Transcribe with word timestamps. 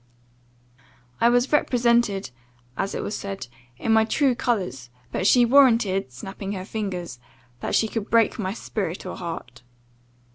I 1.21 1.29
was 1.29 1.51
represented 1.53 2.31
(as 2.75 2.95
it 2.95 3.03
was 3.03 3.15
said) 3.15 3.45
in 3.77 3.93
my 3.93 4.03
true 4.03 4.33
colours; 4.33 4.89
but 5.11 5.27
she, 5.27 5.45
'warranted,' 5.45 6.11
snapping 6.11 6.53
her 6.53 6.65
fingers, 6.65 7.19
'that 7.59 7.75
she 7.75 7.87
should 7.87 8.09
break 8.09 8.39
my 8.39 8.51
spirit 8.51 9.05
or 9.05 9.15
heart. 9.15 9.61